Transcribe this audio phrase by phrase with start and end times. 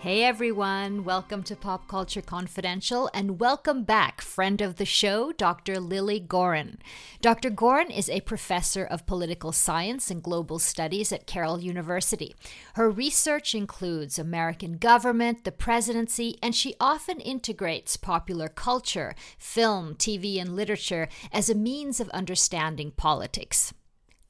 [0.00, 5.78] Hey everyone, welcome to Pop Culture Confidential and welcome back, friend of the show, Dr.
[5.78, 6.78] Lilly Goren.
[7.20, 7.50] Dr.
[7.50, 12.34] Goren is a professor of political science and global studies at Carroll University.
[12.76, 20.40] Her research includes American government, the presidency, and she often integrates popular culture, film, TV,
[20.40, 23.74] and literature as a means of understanding politics.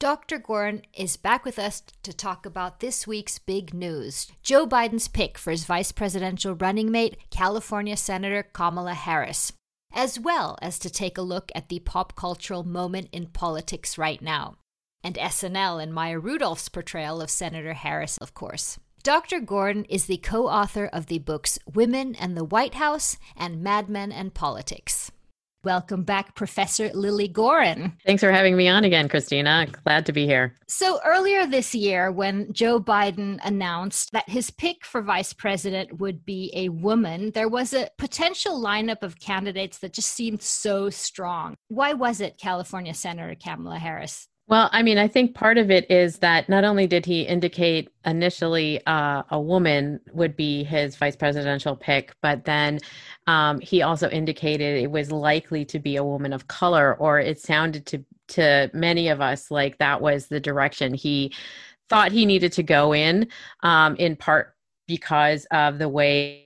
[0.01, 0.39] Dr.
[0.39, 5.37] Goren is back with us to talk about this week's big news Joe Biden's pick
[5.37, 9.53] for his vice presidential running mate, California Senator Kamala Harris,
[9.93, 14.23] as well as to take a look at the pop cultural moment in politics right
[14.23, 14.55] now.
[15.03, 18.79] And SNL and Maya Rudolph's portrayal of Senator Harris, of course.
[19.03, 19.39] Dr.
[19.39, 23.87] Goren is the co author of the books Women and the White House and Mad
[23.87, 25.11] Men and Politics.
[25.63, 27.95] Welcome back, Professor Lilly Goren.
[28.03, 29.67] Thanks for having me on again, Christina.
[29.83, 30.55] Glad to be here.
[30.67, 36.25] So, earlier this year, when Joe Biden announced that his pick for vice president would
[36.25, 41.53] be a woman, there was a potential lineup of candidates that just seemed so strong.
[41.67, 44.27] Why was it California Senator Kamala Harris?
[44.51, 47.89] Well, I mean, I think part of it is that not only did he indicate
[48.03, 52.79] initially uh, a woman would be his vice presidential pick, but then
[53.27, 57.39] um, he also indicated it was likely to be a woman of color, or it
[57.39, 61.33] sounded to to many of us like that was the direction he
[61.89, 63.29] thought he needed to go in,
[63.63, 66.40] um, in part because of the way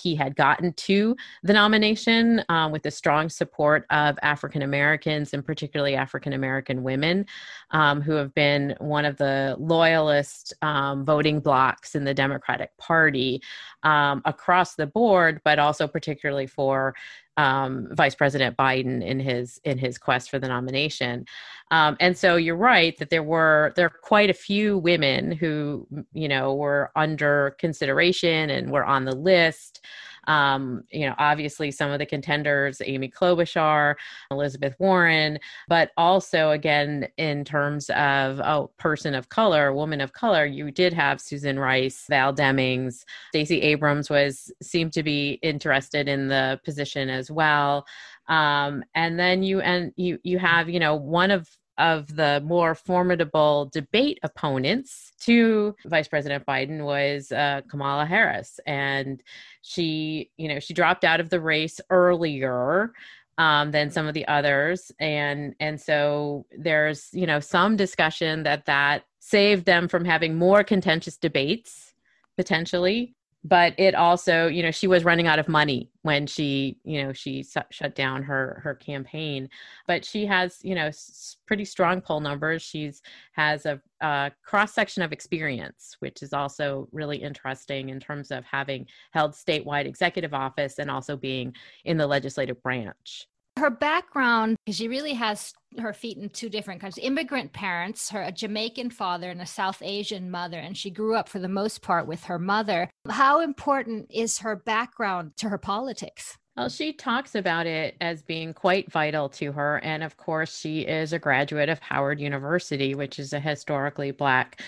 [0.00, 5.44] he had gotten to the nomination um, with the strong support of African Americans and
[5.44, 7.26] particularly African American women
[7.70, 13.42] um, who have been one of the loyalist um, voting blocks in the Democratic Party
[13.82, 16.94] um, across the board, but also particularly for
[17.36, 21.26] um, Vice President Biden in his in his quest for the nomination.
[21.70, 25.86] Um, and so you're right that there were there are quite a few women who
[26.12, 29.84] you know were under consideration and were on the list.
[30.26, 33.94] Um, you know, obviously some of the contenders, Amy Klobuchar,
[34.30, 35.38] Elizabeth Warren,
[35.68, 40.92] but also again in terms of a person of color, woman of color, you did
[40.92, 47.08] have Susan Rice, Val Demings, Stacey Abrams was seemed to be interested in the position
[47.08, 47.86] as well.
[48.28, 51.48] Um, and then you and you you have you know one of
[51.78, 59.22] of the more formidable debate opponents to Vice President Biden was uh, Kamala Harris, and
[59.62, 62.92] she, you know, she dropped out of the race earlier
[63.38, 68.66] um, than some of the others, and and so there's you know some discussion that
[68.66, 71.92] that saved them from having more contentious debates
[72.36, 73.15] potentially
[73.48, 77.12] but it also you know she was running out of money when she you know
[77.12, 79.48] she su- shut down her her campaign.
[79.86, 82.62] But she has you know s- pretty strong poll numbers.
[82.62, 83.02] She's
[83.32, 88.44] has a, a cross section of experience which is also really interesting in terms of
[88.44, 93.26] having held statewide executive office and also being in the legislative branch
[93.58, 98.22] her background because she really has her feet in two different countries immigrant parents her
[98.22, 101.82] a jamaican father and a south asian mother and she grew up for the most
[101.82, 107.34] part with her mother how important is her background to her politics well, she talks
[107.34, 109.76] about it as being quite vital to her.
[109.84, 114.62] And of course, she is a graduate of Howard University, which is a historically Black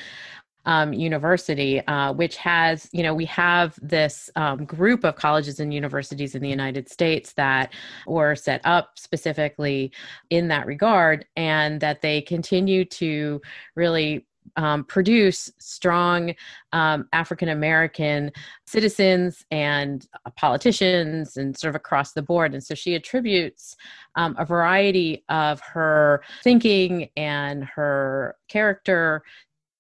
[0.68, 5.72] um, University, uh, which has, you know, we have this um, group of colleges and
[5.72, 7.72] universities in the United States that
[8.06, 9.90] were set up specifically
[10.28, 13.40] in that regard, and that they continue to
[13.76, 14.26] really
[14.56, 16.34] um, produce strong
[16.72, 18.30] um, African American
[18.66, 22.52] citizens and uh, politicians and sort of across the board.
[22.52, 23.76] And so she attributes
[24.16, 29.22] um, a variety of her thinking and her character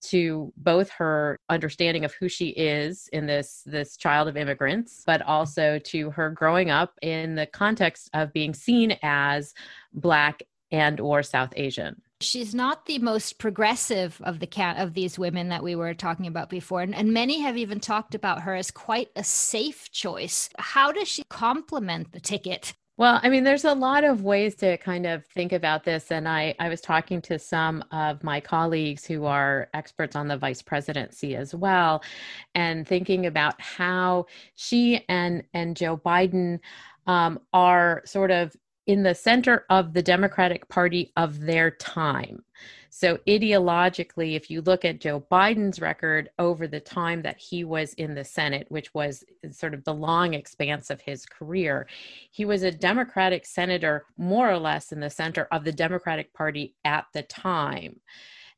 [0.00, 5.22] to both her understanding of who she is in this this child of immigrants but
[5.22, 9.54] also to her growing up in the context of being seen as
[9.92, 15.20] black and or south asian She's not the most progressive of the cat of these
[15.20, 18.56] women that we were talking about before, and, and many have even talked about her
[18.56, 20.50] as quite a safe choice.
[20.58, 24.76] How does she complement the ticket Well, I mean, there's a lot of ways to
[24.78, 26.10] kind of think about this.
[26.10, 30.36] And I, I was talking to some of my colleagues who are experts on the
[30.36, 32.02] vice presidency as well,
[32.56, 36.58] and thinking about how she and, and Joe Biden
[37.06, 38.56] um, are sort of
[38.88, 42.42] in the center of the Democratic Party of their time.
[42.88, 47.92] So, ideologically, if you look at Joe Biden's record over the time that he was
[47.94, 51.86] in the Senate, which was sort of the long expanse of his career,
[52.30, 56.74] he was a Democratic senator, more or less in the center of the Democratic Party
[56.86, 58.00] at the time.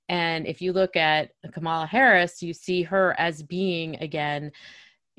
[0.08, 4.52] And if you look at Kamala Harris, you see her as being, again,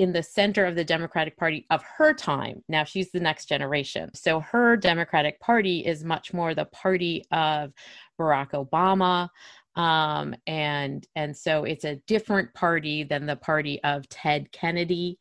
[0.02, 2.64] in the center of the Democratic Party of her time.
[2.68, 4.10] Now she's the next generation.
[4.16, 7.72] So her Democratic Party is much more the party of
[8.20, 9.30] Barack Obama.
[9.76, 15.20] Um, and and so it's a different party than the party of Ted Kennedy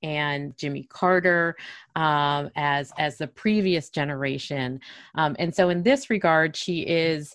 [0.00, 1.56] and Jimmy Carter
[1.96, 4.78] um, as as the previous generation.
[5.16, 7.34] Um, and so in this regard, she is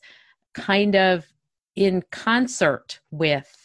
[0.53, 1.25] kind of
[1.75, 3.64] in concert with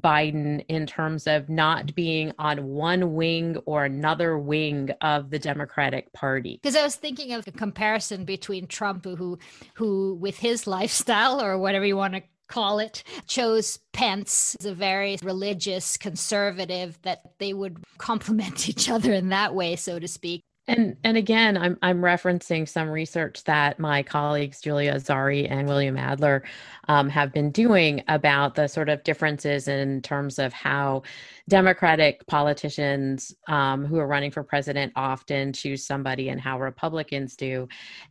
[0.00, 6.12] Biden in terms of not being on one wing or another wing of the Democratic
[6.12, 6.58] Party.
[6.62, 9.38] Because I was thinking of a comparison between Trump, who,
[9.74, 15.18] who with his lifestyle or whatever you want to call it, chose Pence a very
[15.22, 20.42] religious conservative, that they would complement each other in that way, so to speak.
[20.68, 25.96] And and again, I'm I'm referencing some research that my colleagues Julia Azari and William
[25.96, 26.44] Adler
[26.88, 31.04] um, have been doing about the sort of differences in terms of how
[31.48, 37.66] Democratic politicians um, who are running for president often choose somebody and how Republicans do.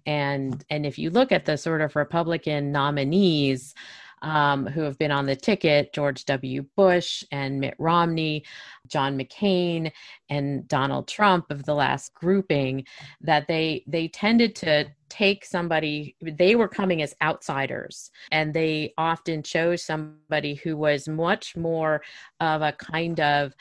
[0.07, 3.75] And and if you look at the sort of Republican nominees
[4.21, 6.65] um, who have been on the ticket George W.
[6.75, 8.43] Bush and Mitt Romney,
[8.87, 9.91] John McCain,
[10.29, 12.85] and Donald Trump of the last grouping,
[13.21, 19.41] that they they tended to take somebody they were coming as outsiders and they often
[19.41, 22.01] chose somebody who was much more
[22.41, 23.53] of a kind of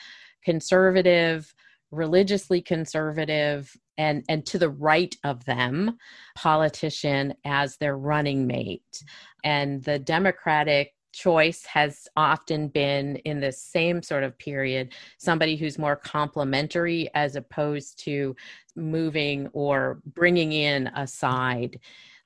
[0.43, 1.53] conservative
[1.91, 5.97] religiously conservative and and to the right of them
[6.35, 9.03] politician as their running mate.
[9.43, 15.79] And the democratic choice has often been in the same sort of period somebody who's
[15.79, 18.35] more complementary as opposed to
[18.75, 21.79] moving or bringing in a side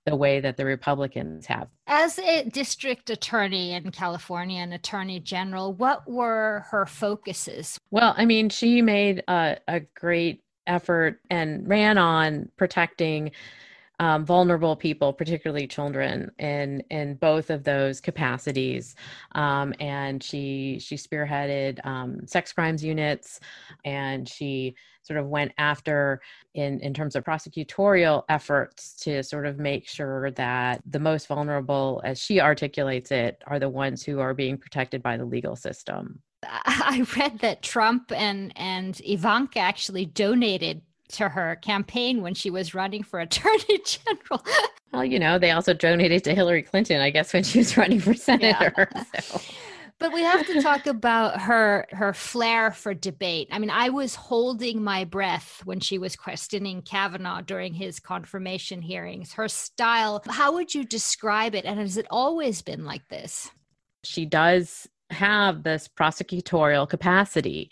[0.06, 1.68] the way that the Republicans have.
[1.88, 7.78] As a district attorney in California and attorney general, what were her focuses?
[7.92, 13.32] Well, I mean, she made a, a great effort and ran on protecting
[14.02, 18.96] um, vulnerable people, particularly children, in in both of those capacities.
[19.34, 23.40] Um, and she she spearheaded um, sex crimes units,
[23.86, 26.20] and she sort of went after
[26.56, 32.02] in in terms of prosecutorial efforts to sort of make sure that the most vulnerable,
[32.04, 36.20] as she articulates it, are the ones who are being protected by the legal system.
[36.44, 40.82] I read that Trump and and Ivanka actually donated
[41.12, 44.44] to her campaign when she was running for attorney general.
[44.92, 48.00] Well, you know, they also donated to Hillary Clinton, I guess, when she was running
[48.00, 48.90] for senator.
[48.94, 49.04] Yeah.
[49.22, 49.42] So.
[50.02, 53.50] But we have to talk about her her flair for debate.
[53.52, 58.82] I mean, I was holding my breath when she was questioning Kavanaugh during his confirmation
[58.82, 59.34] hearings.
[59.34, 61.66] Her style, how would you describe it?
[61.66, 63.52] And has it always been like this?
[64.04, 67.70] She does have this prosecutorial capacity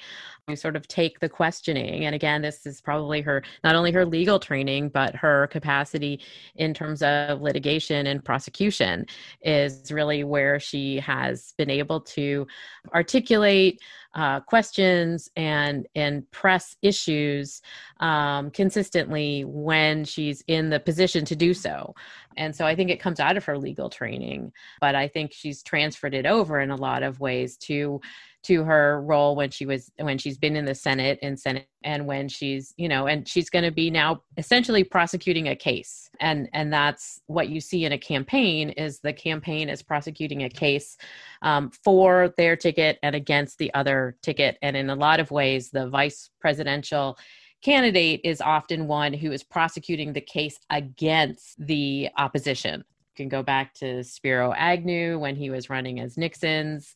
[0.56, 4.40] sort of take the questioning and again this is probably her not only her legal
[4.40, 6.20] training but her capacity
[6.56, 9.06] in terms of litigation and prosecution
[9.42, 12.46] is really where she has been able to
[12.94, 13.80] articulate
[14.16, 17.62] uh, questions and and press issues
[18.00, 21.94] um, consistently when she's in the position to do so.
[22.38, 25.62] And so i think it comes out of her legal training but i think she's
[25.62, 28.00] transferred it over in a lot of ways to
[28.44, 32.08] to her role when she was when she's been in the Senate and Senate and
[32.08, 36.10] when she's you know and she's going to be now essentially prosecuting a case.
[36.20, 40.50] And and that's what you see in a campaign is the campaign is prosecuting a
[40.50, 40.98] case
[41.42, 44.58] um, for their ticket and against the other ticket.
[44.62, 47.18] And in a lot of ways the vice presidential
[47.62, 52.84] candidate is often one who is prosecuting the case against the opposition.
[53.18, 56.96] You can go back to Spiro Agnew when he was running as Nixon's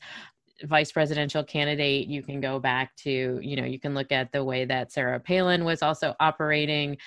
[0.63, 4.43] vice presidential candidate, you can go back to, you know, you can look at the
[4.43, 6.97] way that Sarah Palin was also operating.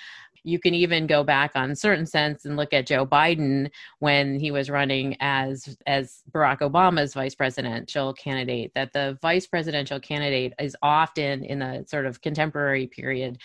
[0.42, 4.50] You can even go back on certain sense and look at Joe Biden when he
[4.50, 8.72] was running as as Barack Obama's vice presidential candidate.
[8.75, 13.38] That the vice presidential candidate is often in the sort of contemporary period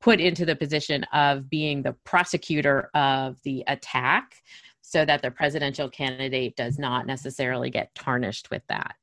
[0.00, 4.42] put into the position of being the prosecutor of the attack
[4.82, 8.96] so that the presidential candidate does not necessarily get tarnished with that.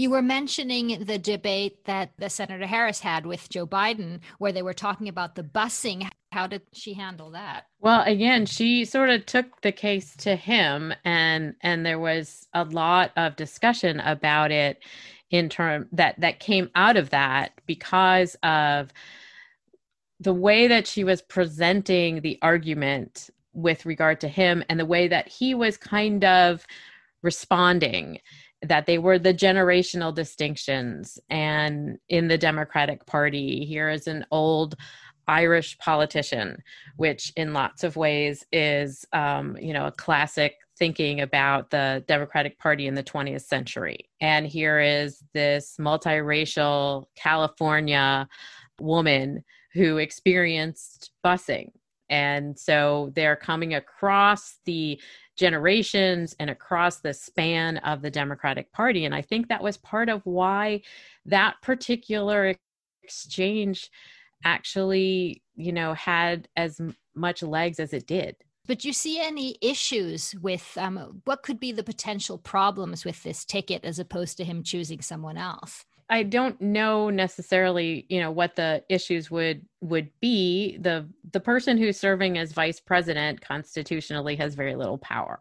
[0.00, 4.62] You were mentioning the debate that the Senator Harris had with Joe Biden, where they
[4.62, 6.10] were talking about the busing.
[6.32, 7.66] How did she handle that?
[7.78, 12.64] Well, again, she sort of took the case to him, and and there was a
[12.64, 14.82] lot of discussion about it
[15.30, 18.92] in term that that came out of that because of
[20.18, 25.06] the way that she was presenting the argument with regard to him and the way
[25.06, 26.66] that he was kind of
[27.22, 28.18] responding
[28.64, 31.18] that they were the generational distinctions.
[31.30, 34.76] And in the democratic party here is an old
[35.26, 36.62] irish politician
[36.96, 42.58] which in lots of ways is um, you know a classic thinking about the democratic
[42.58, 44.10] party in the 20th century.
[44.20, 48.28] And here is this multiracial california
[48.80, 51.70] woman who experienced busing.
[52.10, 55.00] And so they're coming across the
[55.36, 59.04] generations and across the span of the Democratic Party.
[59.04, 60.82] And I think that was part of why
[61.26, 62.54] that particular
[63.02, 63.90] exchange
[64.44, 66.80] actually, you know, had as
[67.14, 68.36] much legs as it did.
[68.66, 73.22] But do you see any issues with um, what could be the potential problems with
[73.22, 75.84] this ticket as opposed to him choosing someone else?
[76.10, 80.76] I don't know necessarily, you know, what the issues would would be.
[80.78, 85.40] The the person who's serving as vice president constitutionally has very little power.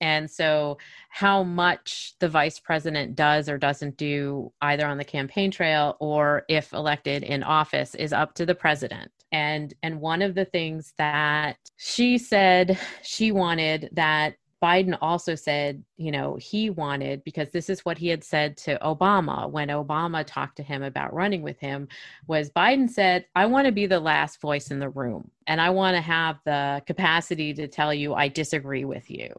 [0.00, 0.78] And so
[1.10, 6.44] how much the vice president does or doesn't do either on the campaign trail or
[6.48, 9.12] if elected in office is up to the president.
[9.30, 15.82] And and one of the things that she said she wanted that Biden also said,
[15.96, 20.24] you know, he wanted, because this is what he had said to Obama when Obama
[20.24, 21.88] talked to him about running with him,
[22.28, 25.30] was Biden said, I want to be the last voice in the room.
[25.46, 29.32] And I want to have the capacity to tell you I disagree with you.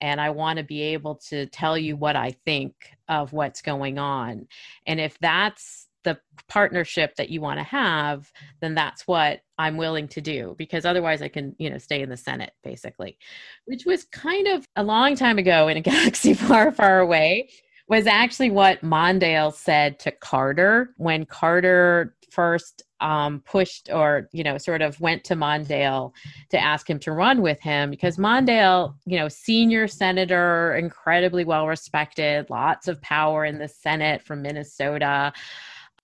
[0.00, 2.74] And I want to be able to tell you what I think
[3.08, 4.46] of what's going on.
[4.86, 10.08] And if that's the partnership that you want to have, then that's what I'm willing
[10.08, 13.18] to do because otherwise I can, you know, stay in the Senate basically,
[13.66, 17.50] which was kind of a long time ago in a galaxy far, far away.
[17.88, 24.58] Was actually what Mondale said to Carter when Carter first um, pushed or you know
[24.58, 26.12] sort of went to Mondale
[26.50, 31.66] to ask him to run with him because Mondale, you know, senior senator, incredibly well
[31.66, 35.32] respected, lots of power in the Senate from Minnesota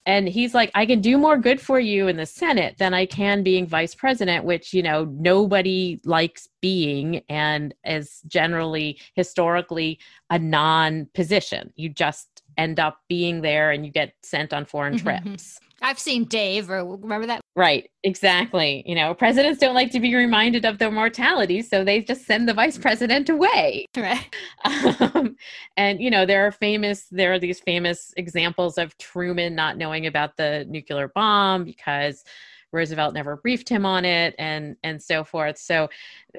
[0.06, 3.06] and he's like i can do more good for you in the senate than i
[3.06, 9.98] can being vice president which you know nobody likes being and is generally historically
[10.30, 14.94] a non position you just end up being there and you get sent on foreign
[14.94, 15.28] mm-hmm, mm-hmm.
[15.28, 17.43] trips I've seen Dave, or remember that?
[17.56, 18.82] Right, exactly.
[18.84, 22.48] You know, presidents don't like to be reminded of their mortality, so they just send
[22.48, 23.86] the vice president away.
[23.96, 24.34] Right.
[25.14, 25.36] Um,
[25.76, 30.06] and, you know, there are famous, there are these famous examples of Truman not knowing
[30.06, 32.24] about the nuclear bomb because
[32.74, 35.56] Roosevelt never briefed him on it and and so forth.
[35.56, 35.88] So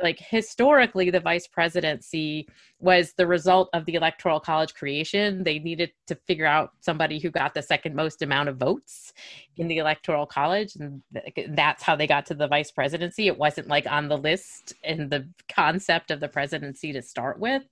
[0.04, 2.48] like historically the vice presidency
[2.80, 5.44] was the result of the electoral college creation.
[5.44, 9.14] They needed to figure out somebody who got the second most amount of votes
[9.58, 11.02] in the electoral college and
[11.50, 13.28] that's how they got to the vice presidency.
[13.28, 17.64] It wasn't like on the list in the concept of the presidency to start with.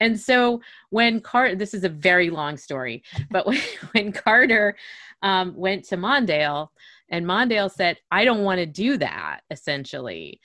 [0.00, 3.60] And so when Carter, this is a very long story, but when,
[3.92, 4.76] when Carter
[5.22, 6.68] um, went to Mondale,
[7.10, 10.40] and Mondale said, I don't want to do that essentially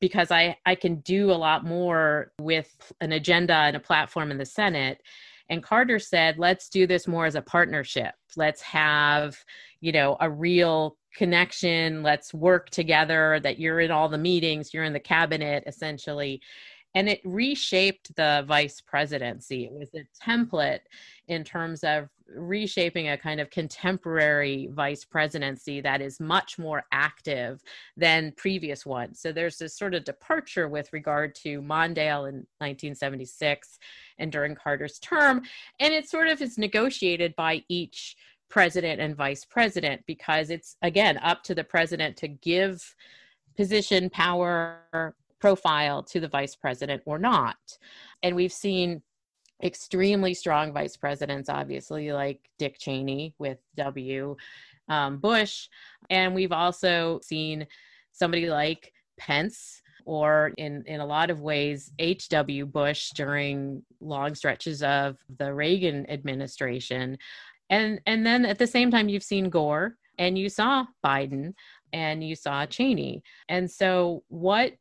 [0.00, 4.38] because I, I can do a lot more with an agenda and a platform in
[4.38, 5.00] the Senate.
[5.48, 8.14] And Carter said, let's do this more as a partnership.
[8.36, 9.36] Let's have,
[9.80, 12.02] you know, a real connection.
[12.02, 16.40] Let's work together that you're in all the meetings, you're in the cabinet essentially
[16.94, 19.64] and it reshaped the vice presidency.
[19.64, 20.80] It was a template
[21.28, 27.62] in terms of reshaping a kind of contemporary vice presidency that is much more active
[27.96, 29.20] than previous ones.
[29.20, 33.78] So there's this sort of departure with regard to Mondale in 1976
[34.18, 35.42] and during Carter's term.
[35.78, 38.16] And it sort of is negotiated by each
[38.48, 42.94] president and vice president because it's, again, up to the president to give
[43.56, 47.56] position, power, profile to the vice president or not.
[48.22, 49.02] And we've seen
[49.62, 54.36] extremely strong vice presidents, obviously, like Dick Cheney with W.
[54.88, 55.68] Um, Bush.
[56.08, 57.66] And we've also seen
[58.12, 62.66] somebody like Pence or in, in a lot of ways H.W.
[62.66, 67.18] Bush during long stretches of the Reagan administration.
[67.68, 71.52] And, and then at the same time, you've seen Gore and you saw Biden
[71.92, 73.22] and you saw Cheney.
[73.48, 74.72] And so, what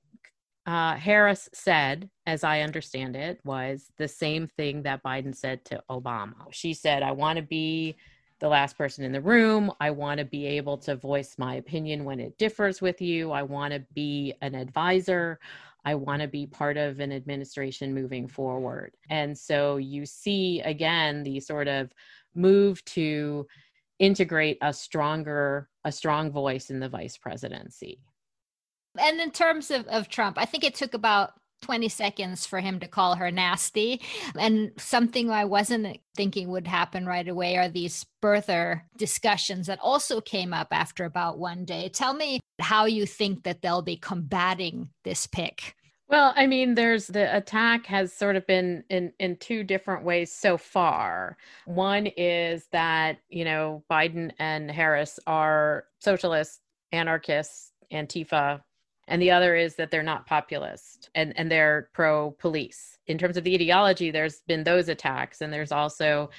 [0.65, 5.83] uh, Harris said, as I understand it, was the same thing that Biden said to
[5.89, 6.51] Obama.
[6.51, 7.95] She said, I want to be
[8.39, 9.71] the last person in the room.
[9.79, 13.31] I want to be able to voice my opinion when it differs with you.
[13.31, 15.39] I want to be an advisor.
[15.85, 18.95] I want to be part of an administration moving forward.
[19.09, 21.91] And so you see again the sort of
[22.35, 23.47] move to
[23.97, 27.99] integrate a stronger a strong voice in the vice presidency.
[28.99, 32.79] And in terms of, of Trump, I think it took about 20 seconds for him
[32.79, 34.01] to call her nasty.
[34.37, 40.21] And something I wasn't thinking would happen right away are these birther discussions that also
[40.21, 41.89] came up after about one day.
[41.89, 45.75] Tell me how you think that they'll be combating this pick.
[46.07, 50.33] Well, I mean, there's the attack has sort of been in in two different ways
[50.33, 51.37] so far.
[51.65, 58.61] One is that, you know, Biden and Harris are socialists, anarchists, Antifa,
[59.09, 63.37] and the other is that they're not populist and and they're pro police in terms
[63.37, 66.29] of the ideology there's been those attacks and there's also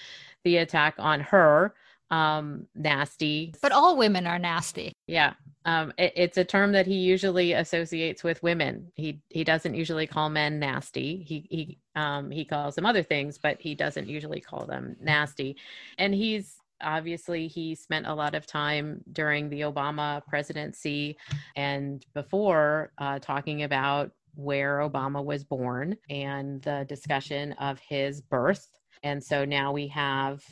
[0.44, 1.74] the attack on her
[2.10, 3.54] um nasty.
[3.62, 4.92] But all women are nasty.
[5.06, 5.34] Yeah
[5.64, 8.90] um it, it's a term that he usually associates with women.
[8.94, 11.22] He he doesn't usually call men nasty.
[11.26, 15.56] He he um he calls them other things but he doesn't usually call them nasty.
[15.98, 21.16] And he's obviously he spent a lot of time during the Obama presidency
[21.56, 28.68] and before uh, talking about where Obama was born and the discussion of his birth.
[29.02, 30.42] And so now we have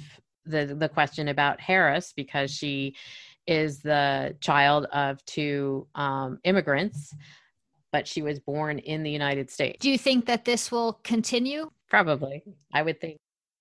[0.47, 2.97] the the question about Harris because she
[3.47, 7.15] is the child of two um, immigrants,
[7.93, 9.79] but she was born in the United States.
[9.81, 11.71] Do you think that this will continue?
[11.89, 12.43] Probably,
[12.73, 13.19] I would think.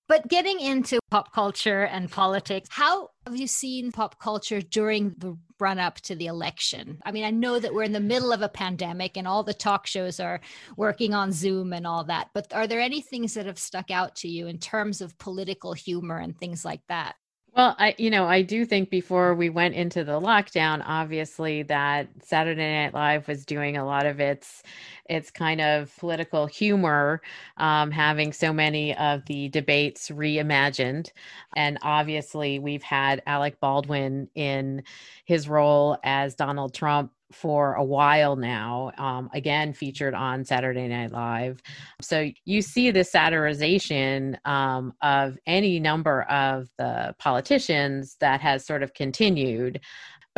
[0.07, 5.37] But getting into pop culture and politics, how have you seen pop culture during the
[5.59, 6.99] run up to the election?
[7.05, 9.53] I mean, I know that we're in the middle of a pandemic and all the
[9.53, 10.39] talk shows are
[10.77, 14.15] working on Zoom and all that, but are there any things that have stuck out
[14.17, 17.15] to you in terms of political humor and things like that?
[17.57, 22.07] Well, I you know, I do think before we went into the lockdown, obviously that
[22.23, 24.63] Saturday Night Live was doing a lot of its
[25.09, 27.21] its kind of political humor,
[27.57, 31.09] um, having so many of the debates reimagined.
[31.55, 34.83] And obviously we've had Alec Baldwin in
[35.25, 41.11] his role as Donald Trump for a while now, um, again featured on Saturday Night
[41.11, 41.61] Live.
[42.01, 48.83] So you see the satirization um, of any number of the politicians that has sort
[48.83, 49.81] of continued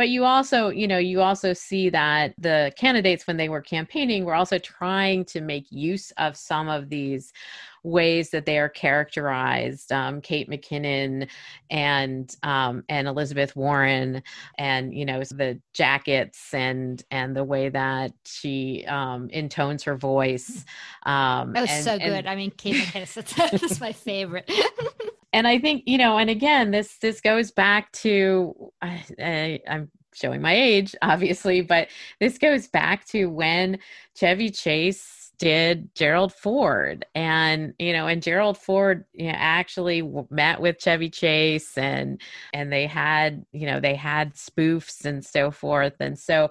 [0.00, 4.24] but you also you know you also see that the candidates when they were campaigning
[4.24, 7.34] were also trying to make use of some of these
[7.82, 11.28] ways that they are characterized um, kate mckinnon
[11.68, 14.22] and um, and elizabeth warren
[14.56, 20.64] and you know the jackets and and the way that she um, intones her voice
[21.02, 22.08] um, that was and, so good.
[22.08, 24.50] And, i mean kate mckinnon that's my favorite
[25.32, 29.90] and I think you know, and again, this this goes back to I, I, I'm
[30.12, 31.88] showing my age, obviously, but
[32.18, 33.78] this goes back to when
[34.14, 37.06] Chevy Chase did Gerald Ford.
[37.14, 42.20] And you know and Gerald Ford you know, actually met with Chevy Chase and
[42.52, 45.94] and they had you know they had spoofs and so forth.
[46.00, 46.50] And so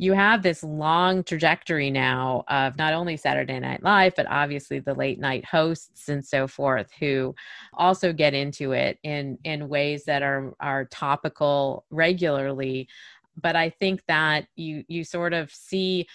[0.00, 4.94] you have this long trajectory now of not only Saturday Night Live, but obviously the
[4.94, 7.34] late night hosts and so forth who
[7.74, 12.88] also get into it in, in ways that are, are topical regularly.
[13.36, 16.06] But I think that you, you sort of see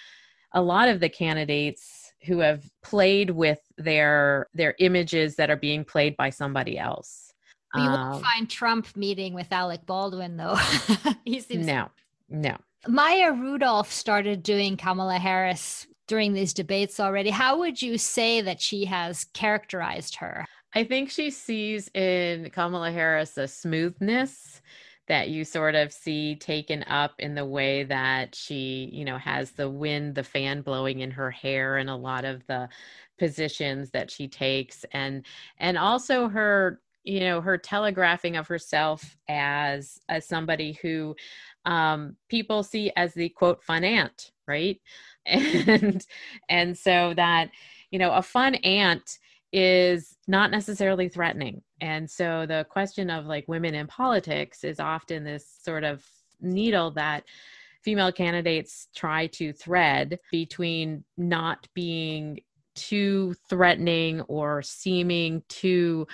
[0.51, 5.85] a lot of the candidates who have played with their their images that are being
[5.85, 7.33] played by somebody else.
[7.75, 10.55] You won't um, find Trump meeting with Alec Baldwin, though.
[11.25, 11.91] he seems no,
[12.29, 12.57] no.
[12.87, 17.29] Maya Rudolph started doing Kamala Harris during these debates already.
[17.29, 20.45] How would you say that she has characterized her?
[20.73, 24.61] I think she sees in Kamala Harris a smoothness
[25.07, 29.51] that you sort of see taken up in the way that she, you know, has
[29.51, 32.67] the wind, the fan blowing in her hair and a lot of the
[33.17, 35.25] positions that she takes and
[35.57, 41.15] and also her you know her telegraphing of herself as as somebody who
[41.65, 44.79] um, people see as the quote fun aunt, right?
[45.27, 46.05] And
[46.49, 47.49] and so that
[47.89, 49.17] you know a fun aunt
[49.51, 51.61] is not necessarily threatening.
[51.81, 56.03] And so the question of like women in politics is often this sort of
[56.41, 57.23] needle that
[57.81, 62.39] female candidates try to thread between not being
[62.75, 66.05] too threatening or seeming too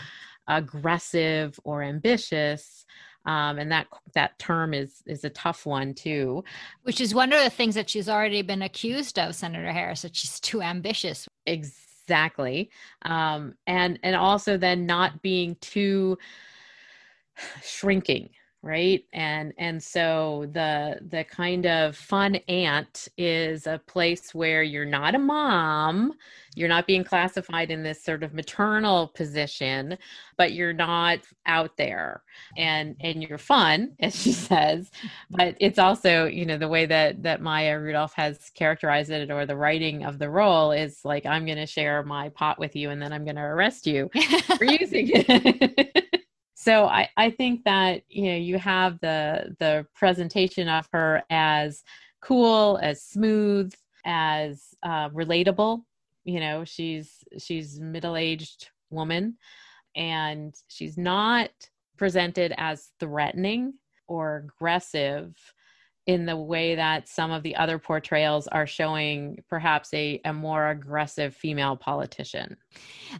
[0.47, 2.85] aggressive or ambitious
[3.25, 6.43] um, and that that term is is a tough one too.
[6.84, 10.15] Which is one of the things that she's already been accused of, Senator Harris, that
[10.15, 11.27] she's too ambitious.
[11.45, 12.69] Exactly,
[13.03, 16.17] um, and and also then not being too
[17.63, 18.29] shrinking
[18.63, 19.04] right?
[19.13, 25.15] And and so the the kind of fun aunt is a place where you're not
[25.15, 26.13] a mom
[26.56, 29.97] you're not being classified in this sort of maternal position
[30.38, 32.24] but you're not out there.
[32.58, 34.91] And and you're fun as she says
[35.32, 39.45] but it's also you know the way that that maya rudolph has characterized it or
[39.45, 42.89] the writing of the role is like i'm going to share my pot with you
[42.89, 44.10] and then i'm going to arrest you.
[44.58, 46.20] For using it
[46.62, 51.84] so I, I think that you know you have the the presentation of her as
[52.21, 53.74] cool as smooth
[54.06, 55.84] as uh, relatable.
[56.24, 59.38] You know she's she's middle-aged woman
[59.95, 61.50] and she's not
[61.97, 63.74] presented as threatening
[64.08, 65.36] or aggressive
[66.12, 70.69] in the way that some of the other portrayals are showing perhaps a, a more
[70.69, 72.58] aggressive female politician.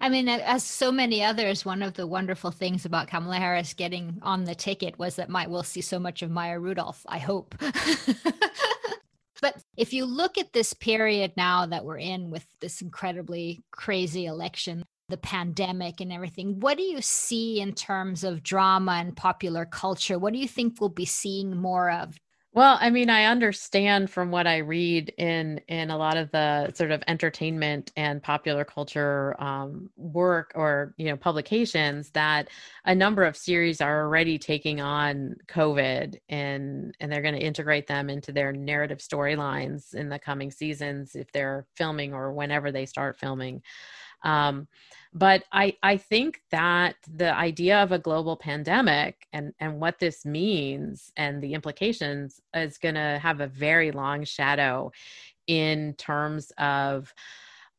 [0.02, 4.20] I mean, as so many others, one of the wonderful things about Kamala Harris getting
[4.22, 7.56] on the ticket was that my, we'll see so much of Maya Rudolph, I hope.
[9.42, 14.26] but if you look at this period now that we're in with this incredibly crazy
[14.26, 16.62] election, the pandemic and everything.
[16.62, 20.18] What do you see in terms of drama and popular culture?
[20.18, 22.18] What do you think we'll be seeing more of
[22.54, 26.74] well, I mean, I understand from what I read in in a lot of the
[26.74, 32.50] sort of entertainment and popular culture um, work or you know publications that
[32.84, 37.88] a number of series are already taking on COVID and and they're going to integrate
[37.88, 42.86] them into their narrative storylines in the coming seasons if they're filming or whenever they
[42.86, 43.62] start filming.
[44.24, 44.68] Um,
[45.14, 50.26] but I, I think that the idea of a global pandemic and, and what this
[50.26, 54.92] means and the implications is going to have a very long shadow
[55.48, 57.14] in terms of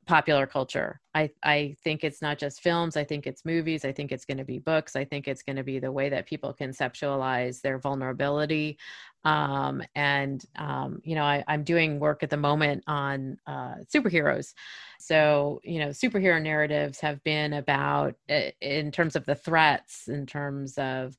[0.05, 1.01] popular culture.
[1.15, 2.97] I, I think it's not just films.
[2.97, 3.85] I think it's movies.
[3.85, 4.97] I think it's going to be books.
[4.97, 8.79] I think it's going to be the way that people conceptualize their vulnerability.
[9.25, 14.55] Um, and, um, you know, I, am doing work at the moment on uh, superheroes.
[14.99, 18.17] So, you know, superhero narratives have been about,
[18.61, 21.17] in terms of the threats, in terms of,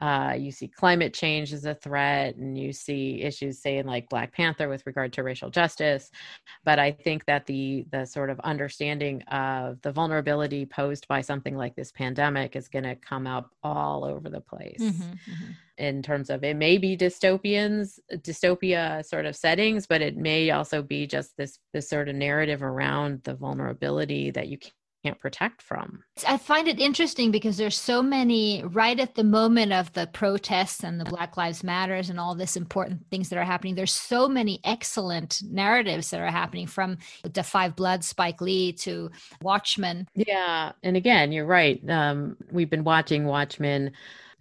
[0.00, 4.08] uh, you see climate change as a threat, and you see issues, say, in like
[4.08, 6.10] Black Panther with regard to racial justice.
[6.64, 11.56] But I think that the the sort of understanding of the vulnerability posed by something
[11.56, 14.80] like this pandemic is going to come up all over the place.
[14.80, 15.50] Mm-hmm, mm-hmm.
[15.78, 20.82] In terms of it may be dystopians, dystopia sort of settings, but it may also
[20.82, 24.58] be just this this sort of narrative around the vulnerability that you
[25.04, 26.02] can't protect from.
[26.26, 30.82] I find it interesting because there's so many right at the moment of the protests
[30.82, 33.74] and the Black Lives Matters and all this important things that are happening.
[33.74, 39.10] There's so many excellent narratives that are happening from the Five Blood Spike Lee to
[39.42, 40.08] Watchmen.
[40.14, 41.80] Yeah, and again, you're right.
[41.88, 43.92] Um, we've been watching Watchmen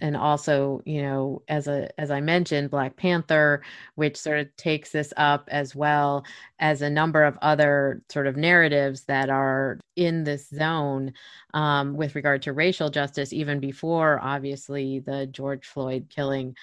[0.03, 3.63] and also you know as a as i mentioned black panther
[3.95, 6.23] which sort of takes this up as well
[6.59, 11.13] as a number of other sort of narratives that are in this zone
[11.53, 16.55] um, with regard to racial justice even before obviously the george floyd killing.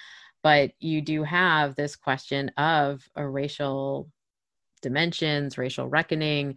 [0.43, 4.09] But you do have this question of a racial
[4.81, 6.55] dimensions, racial reckoning,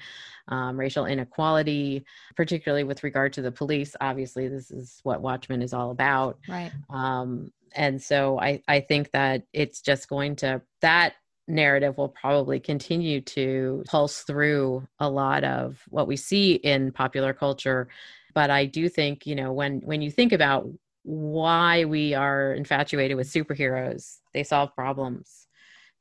[0.48, 2.04] um, racial inequality,
[2.37, 3.96] particularly with regard to the police.
[4.00, 6.38] Obviously, this is what Watchmen is all about.
[6.48, 6.72] Right.
[6.90, 11.14] Um, and so I, I think that it's just going to, that
[11.46, 17.34] narrative will probably continue to pulse through a lot of what we see in popular
[17.34, 17.88] culture.
[18.34, 20.68] But I do think, you know, when, when you think about
[21.02, 25.46] why we are infatuated with superheroes, they solve problems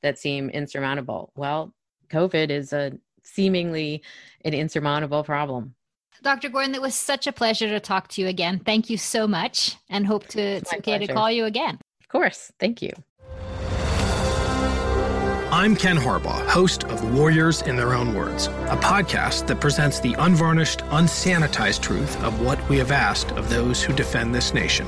[0.01, 1.31] that seem insurmountable.
[1.36, 1.73] Well,
[2.13, 4.04] COVID is a seemingly
[4.45, 5.73] an insurmountable problem.
[6.21, 6.49] Dr.
[6.49, 8.60] Goren, it was such a pleasure to talk to you again.
[8.60, 11.08] Thank you so much and hope to it's okay pleasure.
[11.08, 11.80] to call you again.
[12.02, 12.52] Of course.
[12.60, 12.91] Thank you.
[15.52, 20.15] I'm Ken Harbaugh, host of Warriors in Their Own Words, a podcast that presents the
[20.17, 24.88] unvarnished, unsanitized truth of what we have asked of those who defend this nation.